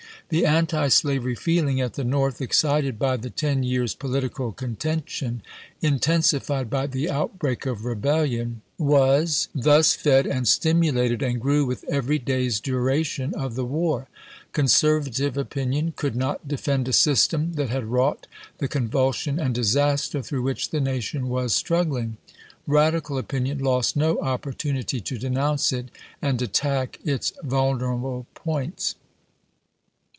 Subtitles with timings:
[0.29, 5.43] The antislavery feeling at the North, excited by the ten years' political conten tion,
[5.81, 9.75] intensified by the outbreak of rebellion, was GENEKAL DAVID HUNTEK.
[9.75, 12.63] SIGNS OF THE TIMES 97 thus fed and stimulated, and grew with every day's chap.
[12.63, 12.71] v.
[12.71, 14.07] duration of the war.
[14.53, 18.25] Conservative opinion could not defend a system that had wrought
[18.59, 22.15] the convul sion and disaster through which the nation was struggling.
[22.65, 25.91] Radical opinion lost no opportunity to denounce it
[26.21, 28.95] and attack its vulnerable points.